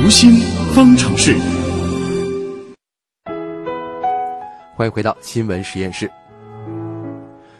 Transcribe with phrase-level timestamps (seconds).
[0.00, 0.36] 读心
[0.76, 1.36] 方程式。
[4.76, 6.08] 欢迎回到新闻实验室。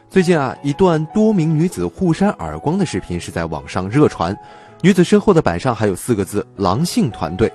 [0.08, 4.38] 最近啊，一段多名女子互扇耳光的视频是在网上热传，
[4.82, 7.52] 女子身后的板上还有四个字“狼性团队”。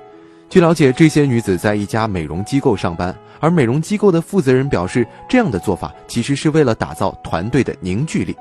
[0.49, 8.35] 据了解，这些女子在一家美容机构上班，而美容机构的负责人表示，这样的做法其实是为了打造团队的凝聚力。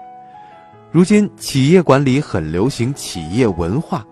[0.91, 4.05] 如今，企业管理很流行企业文化，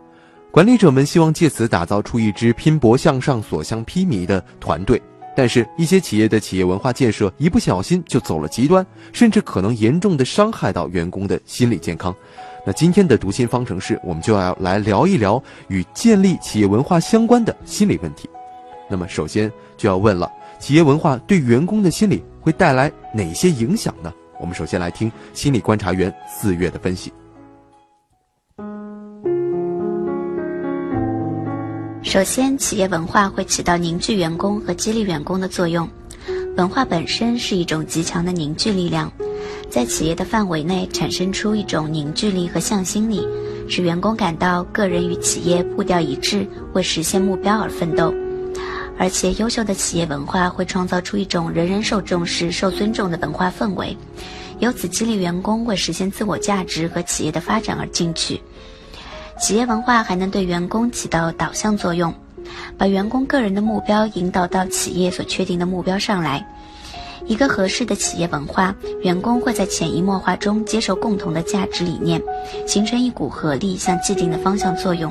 [0.53, 5.01] 管理者们希望借此打造出一支拼搏向上、所向披靡的团队。
[5.37, 12.13] 但是，一些企业的企业文化建设一不小心就走了极端，甚至可能严重的伤害到员工的心理健康。
[12.67, 18.29] 那今天的读心方程式，我们就要来聊一聊与建立企业文化相关的心理问题。
[18.89, 24.13] 那么，首先就要问了：企业文化对员工的心理会带来哪些影响呢？
[24.41, 27.13] 我们首先来听心理观察员四月的分析。
[32.11, 35.89] 首先，企业文化会起到凝聚员工和激励员工的作用。
[36.57, 39.09] 文化本身是一种极强的凝聚力量，
[39.71, 43.25] 在企业的范围内产生出一种凝聚力和向心力，
[43.69, 48.13] 使员工感到个人与企业步调一致，为实现目标而奋斗。
[48.99, 53.97] 而且，优秀的企业文化会创造出一种人人受重视、受尊重的文化氛围，
[54.59, 58.41] 由此激励员工为实现自我价值和企业的发展而进取。
[59.41, 62.13] 企业文化还能对员工起到导向作用，
[62.77, 66.47] 把员工个人的目标引导到企业所确定的目标上来。
[67.27, 72.21] 一个合适的企业文化，员工会在潜移默化中接受共同的价值理念，
[72.67, 75.11] 形成一股合力向既定的方向作用。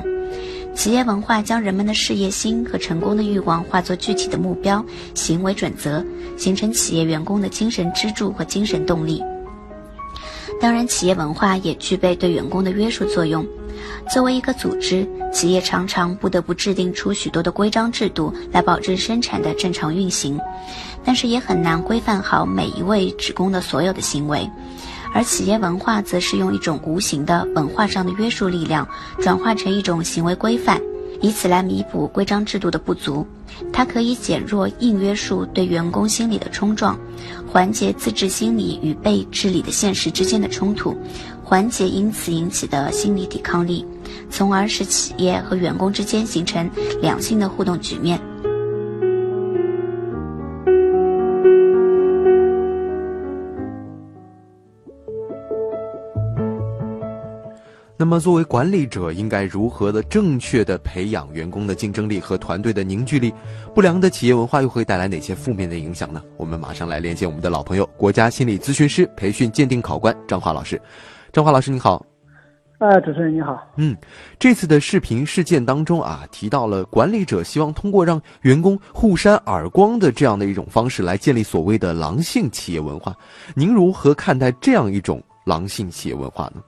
[0.76, 6.04] 企业文化将人们的事业心和成功的欲望化作具体的目标、行为准则，
[6.38, 9.20] 形成企业员工的精神支柱和精神动力。
[10.60, 13.44] 当然，企业文化也具备对员工的约束作用。
[14.12, 20.38] 作为一个组织，企业常常不得不制定出许多的规章制度来保证生产的正常运行，
[21.04, 24.48] 但是也很难规范好每一位职工的所有的行为。
[25.12, 28.86] 而企业文化则是用一种无形的文化上的约束力量，
[29.20, 30.80] 转化成一种行为规范，
[31.20, 33.26] 以此来弥补规章制度的不足。
[33.72, 36.96] 它可以减弱硬约束对员工心理的冲撞，
[37.50, 40.96] 缓解自治心理与被治理的现实之间的冲突，
[41.50, 43.84] 缓解因此引起的心理抵抗力，
[44.30, 46.70] 从而使企业和员工之间形成
[47.02, 48.20] 良性的互动局面。
[57.96, 63.34] 那么，作为管理者，应该如何的正确的培养员工的竞争力和团队的凝聚力？
[63.74, 66.22] 不良的企业文化又会带来哪些负面的影响呢？
[66.36, 70.80] 我们马上来连线我们的老朋友，国家心理咨询师培训鉴定考官张华老师。
[71.32, 72.04] 张华老师，你好。
[72.78, 73.64] 啊，主持人你好。
[73.76, 73.96] 嗯，
[74.36, 83.14] 这次的视频事件当中啊，提到了管理者希望通过让员工互扇耳光的这样的一种方式来建立所谓的狼性企业文化。
[83.54, 86.60] 您如何看待这样一种狼性企业文化呢？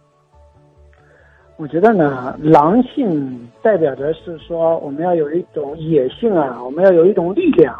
[1.56, 7.76] 我觉得呢，狼性代表着是说，我们要有一种野性啊，我们要有一种力量，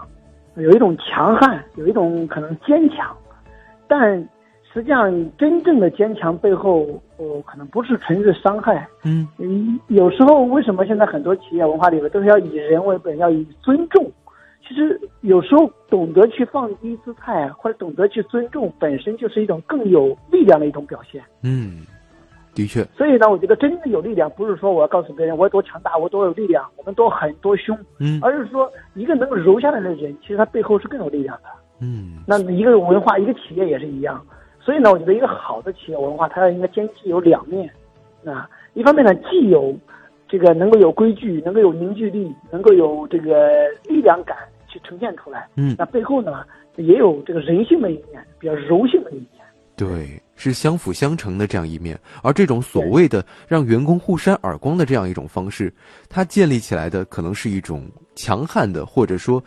[0.56, 3.14] 有一种强悍，有一种可能坚强。
[3.86, 4.26] 但
[4.72, 6.86] 实际上，真正的坚强背后，
[7.18, 8.88] 呃，可能不是纯是伤害。
[9.04, 14.10] 嗯嗯，有时候为什么现在很多企业文化里面都是要以人为本，要以尊重？
[14.66, 21.22] 其实有时候懂得去放低姿态，或者懂得去尊重，本身就是一种更有力量的一种表现。
[21.42, 21.84] 嗯。
[22.54, 31.44] 的确，所以呢，我觉得真正的有力量，不是说我要告诉别人我有多强大，我多有力量，我们多狠多凶，嗯，而是说一个能够柔下来的人，其实他背后是更有力量的，
[31.80, 32.18] 嗯。
[32.26, 34.22] 那一个文化，一个企业也是一样，
[34.64, 37.68] 所以呢，我觉得一个好的企业文化，它要应该兼具有两面，
[38.24, 39.76] 啊，一方面呢，既有
[40.28, 44.36] 这个能够有规矩，能够有凝聚力，能够有这个力量感
[44.68, 46.44] 去呈现出来，嗯，那背后呢，
[46.76, 49.26] 也有这个人性的一面，比较柔性的一面。
[49.74, 55.72] 对，是相辅相成的这样一面，而这种所谓的让员工互扇耳光的这样一种方式，
[56.08, 59.42] 它建立起来的可能是一种强悍的，或者说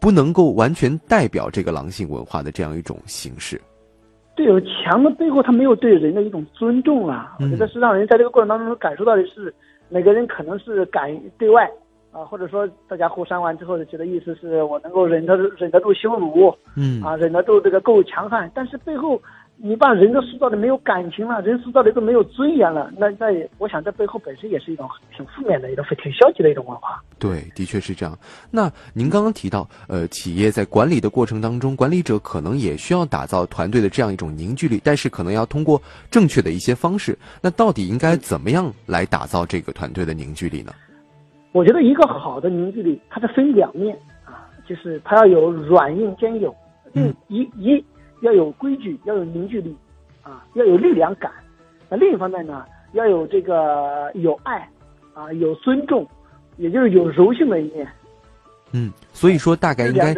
[0.00, 3.60] 不能够完全代表这个狼性文化的这样一种形式。
[4.34, 7.36] 对，有强的背后，他没有对人的一种尊重啊！
[7.40, 9.54] 我觉得是让人在这个过程当中感受到的是，
[9.88, 11.70] 每个人可能是敢对外
[12.14, 19.20] 啊，或者说大家互删完之后的觉得意思是我能够忍得忍得住羞辱，嗯啊，忍得住这个够强悍，但是背后。
[19.56, 23.26] 你把人都塑造的没有感情了，人塑造的都没有尊严了，那那
[23.58, 24.84] 我想这背后本身也是一种
[25.16, 27.00] 挺负面的一种、挺消极的一种文化。
[27.20, 28.18] 对，的确是这样。
[28.50, 37.16] 那您刚刚提到，呃，企业在管理的过程当中，管理者可能也需要打造团队的这样一种凝聚力，但是可能要通过正确的一些方式。
[37.40, 40.72] 那到底应该怎么样来打造这个团队的凝聚力呢？
[41.54, 46.52] 我觉得一个好的凝聚力，它是分两面啊，就是它要有软硬兼有，
[46.94, 47.82] 嗯一一
[48.22, 49.72] 要有规矩，要有凝聚力，
[50.24, 51.30] 啊，要有力量感。
[51.88, 52.64] 那另一方面呢，
[52.94, 54.68] 要有这个有爱，
[55.14, 56.04] 啊，有尊重，
[56.56, 57.86] 也就是有柔性的一面。
[58.72, 60.12] 嗯，所以说大概应该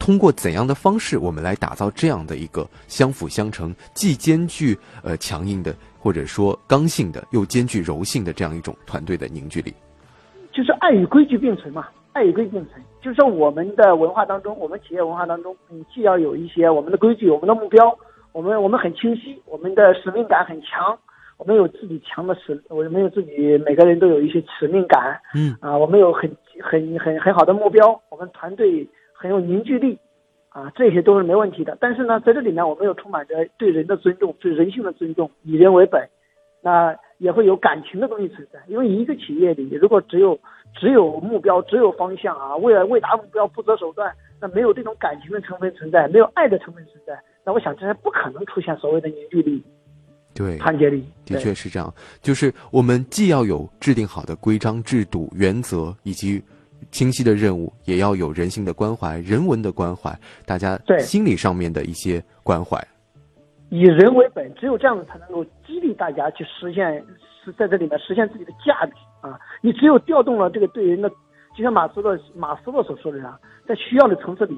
[0.00, 9.72] 通过怎样的方式，我们来打造这样的一个相辅相成，既兼具呃强硬的或者说刚性的，又兼具柔性的这样一种团队的凝聚力。
[10.52, 12.82] 就是爱与规矩并存嘛，爱与规矩并存。
[13.00, 17.96] 就是说，我们的文化当中，我们企业文化当中，你既要有一些我们的规矩、我们的目标，
[18.32, 20.98] 我们我们很清晰，我们的使命感很强，
[21.38, 26.30] 我们有自己强的使，我们有自己每个人都有一些使命感嗯啊，我们有很
[26.60, 29.98] 很很很好的目标，我们团队很有凝聚力
[30.50, 31.78] 啊，这些都是没问题的。
[31.80, 36.06] 但是呢，在这里面，我们又充满着对人的尊重，对人性的尊重，以人为本。
[36.60, 40.40] 那也会有感情的东西存在，因为一个企业里，如果只有
[40.74, 47.12] 只有目标，只有方向啊，为了为达目标不择手段，那没有这种感情的成分存在，没有爱的成分存在，
[47.44, 49.62] 那我想这是不可能出现所谓的凝聚力、
[50.34, 51.04] 对，团结力。
[51.26, 56.42] 的确是这样，就是我们既要有制定好的规章制度、原则以及
[56.90, 62.82] 清晰的任务，也要有人性的关怀、人文的关怀，大家对心理上面的一些关怀。
[63.70, 67.02] 以人为本，只有这样子才能够激励大家去实现，
[67.44, 69.38] 是在这里面实现自己的价值啊！
[69.60, 71.08] 你只有调动了这个对人的，
[71.56, 74.56] 就像马斯洛马斯洛所说的这样，在需要的层次里，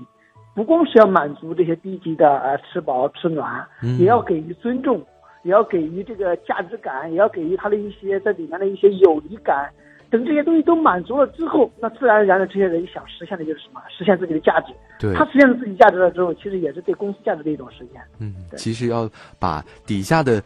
[0.55, 5.05] 不光是要满足这些低级的呃吃饱吃暖，嗯也要给予尊重，
[5.43, 9.71] 也要给予这个价值感，也要给予他的一些在里面的一些友谊感。
[10.13, 13.81] 等这些东西都满足了之后，那自然而然的这些人想实现的就是什么？
[13.89, 14.75] 实现自己的价值。
[15.01, 18.03] 对，他实现了自己价值了之后，其实也是对公司价值的一种实现。
[18.19, 20.43] 嗯，其实要把底下的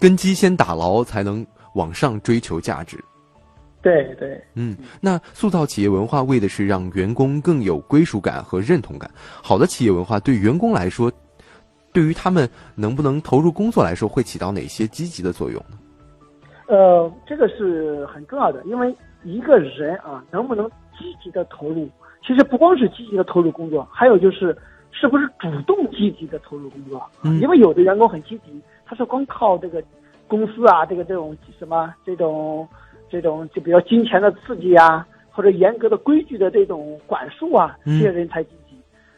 [0.00, 2.98] 根基先打牢，才能往上追求价值。
[3.82, 4.42] 对对。
[4.54, 9.10] 嗯，那塑造企业文化为的是让员工更有归属感和认同感。
[9.42, 11.12] 好的企业文化对员工来说，
[11.92, 15.76] 对于他们能不能投入工作来说，会起到哪些积极的作用呢？
[16.72, 20.66] 呃，这个是很重要的，因为一个人啊，能不能
[20.98, 21.86] 积极的投入，
[22.26, 24.56] 其实不光是积极的投入工作，还有就是
[24.90, 27.06] 是不是主动积极的投入工作。
[27.24, 29.84] 嗯因为有的员工很积极，他是光靠这个
[30.26, 32.66] 公司啊，这个这种什么这种
[33.10, 38.74] 这种就比较金钱的刺激啊，或者严格的规矩的这种管束啊，这嗯些人才积极。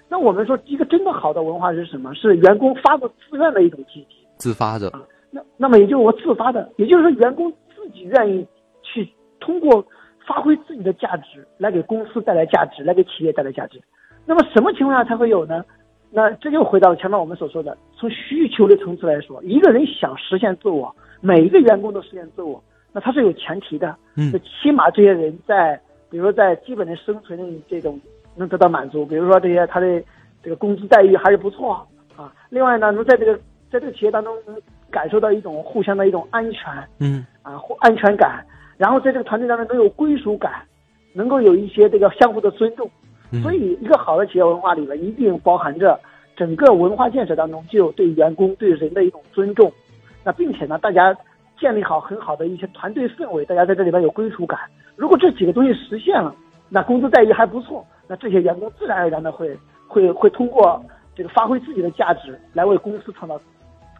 [0.08, 2.12] 那我们说，一个真的好的文化是什么？
[2.16, 4.26] 是员工发自自愿的一种积极。
[4.38, 4.92] 自发的，
[5.34, 8.46] 那那么也就是我自发的，也就是说员工自己愿意
[8.84, 9.84] 去通过
[10.24, 13.82] 发挥自己的价值来给公司带来价值，来给企业带来价值。
[14.24, 15.64] 那么什么情况下才会有呢？
[16.12, 23.96] 那这就回到了前面我们所说的，从需求的层次来说，一个人想实现自我，每一个员工都实现自我，那他是有前提的。
[24.14, 25.78] 嗯那起码这些人在，
[26.08, 28.00] 比如说在基本的生存的这种
[28.36, 30.00] 能得到满足，比如说这些他的
[30.44, 31.84] 这个工资待遇还是不错
[32.16, 32.32] 啊。
[32.48, 33.36] 另外呢，能在这个
[33.68, 34.56] 在这个企业当中能
[34.94, 38.46] 感受到一种互相的一种安全嗯啊，或安全感，
[38.76, 40.62] 然后在这个团队当中能有归属感，
[41.12, 42.88] 能够有一些这个相互的尊重。
[43.32, 45.98] 嗯，所以，一个好的企业文化里面一定包含着
[46.36, 49.72] 整个文化建设当中就有对员工、对人的一种尊重。
[50.22, 51.16] 那并且呢，大家
[51.58, 54.60] 建立好很好的一些团队氛围，大家在这里边有归属感。
[54.94, 56.32] 如果这几个东西实现了，
[56.68, 59.58] 那工资待遇还不错，那这些员工自然而然的会
[59.88, 60.80] 会会通过
[61.16, 63.40] 这个发挥自己的价值，来为公司创造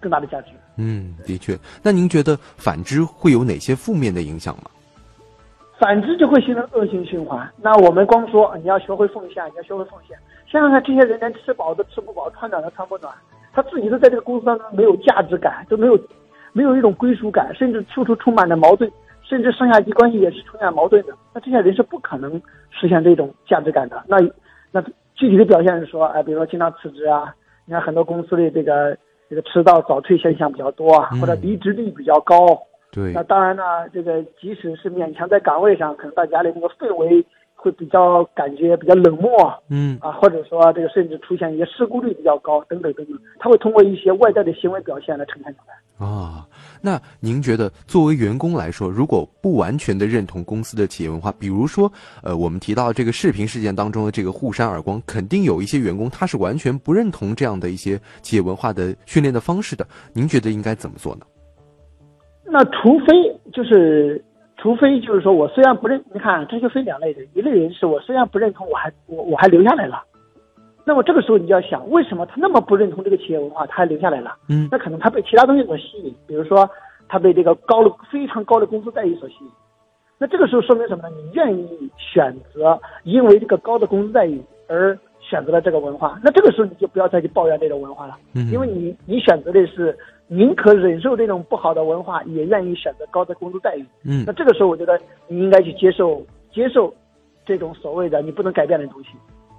[0.04, 0.49] 更大的价值。
[0.76, 1.56] 嗯，的确。
[1.82, 4.64] 那您觉得反之会有哪些负面的影响吗？
[5.78, 7.50] 反之就会形成恶性循环。
[7.61, 13.12] 那我们光说你要学会奉献，你要学会奉献，想想看，这些人连吃饱都吃不饱，穿暖都穿不暖，
[13.52, 15.99] 他自己都在这个公司当中没有价值感，都没有
[16.52, 18.90] 没有一种归属感，甚至处处充满了矛盾，
[19.23, 21.12] 甚至上下级关系也是充满矛盾的。
[21.32, 24.04] 那这些人是不可能实现这种价值感的。
[24.06, 24.18] 那
[24.70, 24.80] 那
[25.16, 27.34] 具体的表现是说，哎，比如说经常辞职啊，
[27.66, 28.96] 你看很多公司的这个
[29.28, 32.37] 这个迟到早退现象比较多啊，嗯或者离职率比较高。
[32.93, 33.62] 对那，当然呢，
[33.93, 37.25] 这个即使是勉强在岗位上，可能大家的那个氛围
[37.64, 46.06] 会比较感觉比较冷漠嗯啊，或者说这个甚至出现一些事故率比较高等等等等，他会通过一些外在的行为表现来呈现出来。
[46.06, 46.47] 啊，
[46.83, 51.90] 那您觉得作为员工来说，如果不完全的认同公司的企业文化，比如说，
[52.23, 59.87] 呃，我们提到这个视频事件当中的这个互扇耳光，肯定有一些员工他是完全不认同这样的一些企业文化的训练的方式的。
[60.12, 61.23] 您觉得应该怎么做呢？
[62.47, 64.23] 那除非就是，
[64.64, 70.02] 除非就是说我虽然不认，你看这就分两类人，一类人是我虽然不认同，我还我我还留下来了，
[70.87, 74.35] 那么这个时候你就要想，为什么他那么不认同这个企业文化，他还留下来了？
[74.49, 74.66] 嗯。
[74.73, 76.66] 那可能他被其他东西所吸引，比如说
[77.09, 79.50] 他被这个高的非常高的工资待遇所吸引，
[80.16, 81.14] 那这个时候说明什么呢？
[81.14, 88.50] 你愿意选择因为这个高的工资待遇而选择了这个文化，那这个时候你就不要再去抱怨这种文化了，嗯。
[88.50, 89.94] 因为你你选择的是
[90.26, 93.85] 宁可忍受这种不好的文化，也愿意选择高的工资待遇。
[94.04, 96.93] 嗯那这个时候，我觉得你应该去接受接受
[97.45, 99.11] 这种所谓的你不能改变的东西。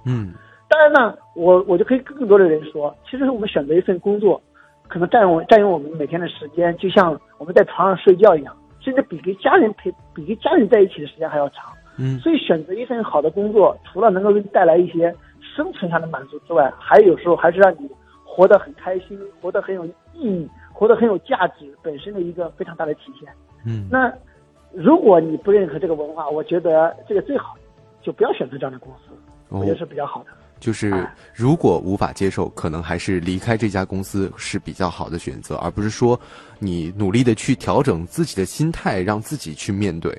[0.04, 0.32] 嗯
[0.68, 4.42] 当然呢，我我就可以跟更多的人说，其实我们选择一份工作，
[4.88, 11.72] 可能占用占用我们每天的时间，就像我们在床上睡觉一样，甚至比跟家人陪比跟家人在一起的时间还要长。
[11.98, 17.88] 嗯所以选择一份好的工作，除了能够给你带来一些生存上的满足之外，还有时候还是让你
[18.36, 23.32] 活得很开心，活得很有意义，活得很有价值本身的一个非常大的体现。
[23.64, 24.12] 嗯那
[24.72, 27.56] 如果你不认可这个文化，我觉得这个最好
[28.02, 29.14] 就不要选择这样的公司，
[29.48, 30.26] 我觉得是比较好的。
[30.60, 36.20] 就是哎如果无法接受，可能还是离开这家公司是比较好的选择，而不是说
[36.58, 40.14] 你努力的去调整自己的心态，让自己去面对。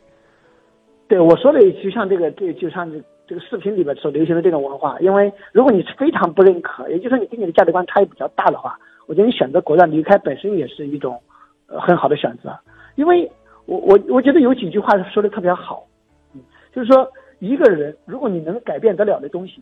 [1.08, 2.92] 对我说的，就像这个，对就像
[3.28, 11.22] 这这个视频里边所流行的这种文化，因为如果你是非常不认可，也就是说你跟你的价值观差异比较大的话，我觉得你选择果断离开本身也是一种
[11.68, 12.58] 呃很好的选择。
[12.96, 13.30] 因为
[13.66, 15.86] 我我我觉得有几句话说的特别好，
[16.34, 16.42] 嗯，
[16.74, 17.08] 就是说
[17.40, 19.62] 一个人如果你能改变得了的东西，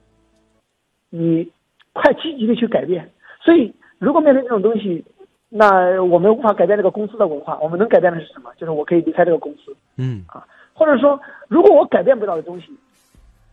[1.09, 1.51] 你
[1.93, 3.09] 快积极的去改变。
[3.41, 5.03] 所以如果面对这种东西，
[5.49, 8.51] 那我们无法改变这个公司的文化，我们能改变的是什么？
[8.57, 9.75] 就是我可以离开这个公司。
[9.97, 10.45] 嗯啊
[10.77, 11.17] 或者说，
[11.47, 12.67] 如果我改变不了的东西，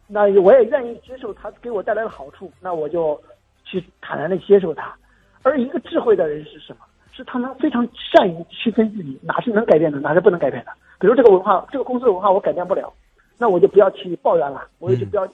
[0.06, 3.20] 那我也愿意接受他给我带来的好处，那我就
[3.64, 4.94] 去坦然的接受它。
[5.42, 6.80] 而一个智慧的人是什么？
[7.14, 10.72] 是他能非常善于区分自己哪是能改变的，哪是不能改变的。
[10.98, 12.90] 比如这个文化，这个公司的文化我改变不了，
[13.36, 15.28] 那我就不要去抱怨了，我也就不要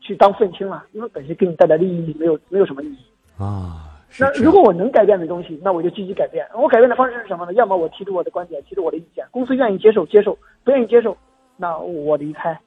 [0.00, 2.98] 去当愤青了，因为本身给你带来的意义没有没有什么意义。
[3.36, 6.46] 啊，那如果我能改变的东西，那我就积极改变。
[6.54, 7.52] 我改变的方式是什么呢？
[7.52, 11.14] 要么我提出我的观点，提出我的意见，公司愿意接受接受，不愿意接受，
[11.58, 12.58] 那我离开，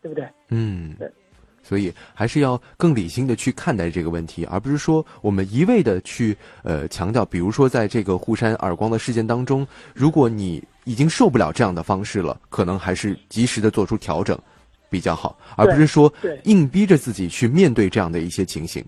[0.00, 0.28] 对不对？
[0.48, 1.10] 嗯对。
[1.62, 9.64] 所以还是要更理性的去看待这个问题，而不是说我们一味的去呃强调，比如说在这个沪山耳光的事件当中，
[9.94, 14.36] 如果你已经受不了这样的方式了，可能还是及时的做出调整
[14.88, 16.10] 比较好，而不是说
[16.44, 18.82] 硬逼着自己去面对这样的一些情形。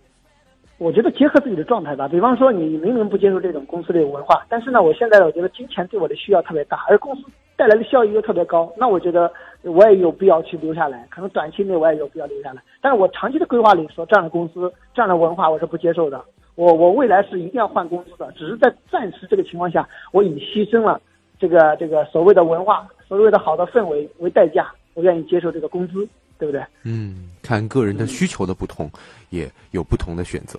[0.79, 7.23] 我觉得结合自己的状态吧，比方说你明明不接受这种公司的文化，但是呢，我现在我觉得金钱对我的需要特别大，而公司
[7.55, 9.31] 带来的效益又特别高，那我觉得
[9.63, 11.07] 我也有必要去留下来。
[11.11, 16.25] 可能短期内我也有必要留下来，但是我长期的规划里说，这样的公司、这样的文化我是不接受的。
[16.55, 21.01] 我我未来是一定要换公司的，只是在暂时这个情况下，我以牺牲了
[21.39, 26.07] 这个这个所谓的文化、所谓的好的氛围为代价，我愿意接受这个工资，
[26.39, 26.63] 对不对？
[26.85, 28.91] 嗯，看个人的需求的不同，
[29.31, 30.59] 也有不同的选择。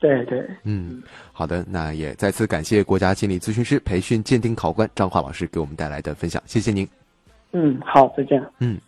[0.00, 0.44] 对对。
[0.64, 6.86] 嗯，好的，那也再次感谢国家心理咨询师培训鉴定考官张华老师给我们带来的分享，谢谢您。
[7.58, 8.44] 嗯，好，再见。
[8.58, 8.78] 嗯。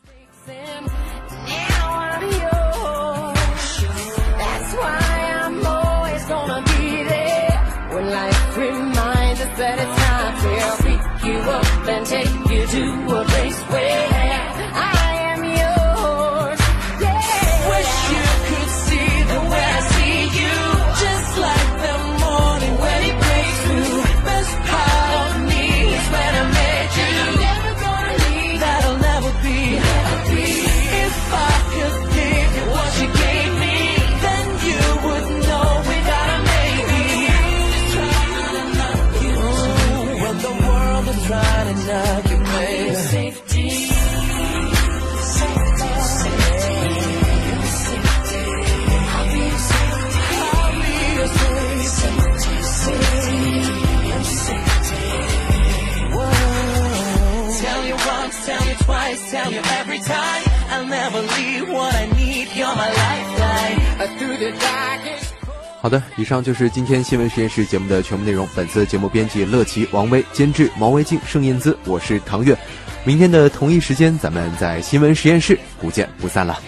[65.81, 72.57] 好的以上就是今天新闻实验室节目的全部内容本次节目编辑乐琪王威监制毛维静盛燕姿我是唐月。
[73.05, 76.59] 明天的同一时间咱们在新闻实验室不见不散了。